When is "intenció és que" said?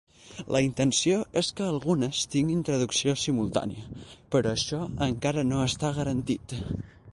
0.67-1.65